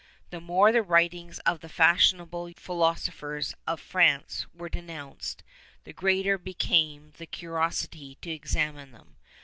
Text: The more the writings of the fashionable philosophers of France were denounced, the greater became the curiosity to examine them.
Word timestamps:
The 0.31 0.41
more 0.41 0.71
the 0.71 0.81
writings 0.81 1.37
of 1.45 1.59
the 1.59 1.69
fashionable 1.69 2.53
philosophers 2.55 3.53
of 3.67 3.79
France 3.79 4.47
were 4.51 4.67
denounced, 4.67 5.43
the 5.83 5.93
greater 5.93 6.39
became 6.39 7.13
the 7.19 7.27
curiosity 7.27 8.17
to 8.23 8.31
examine 8.31 8.93
them. 8.93 9.17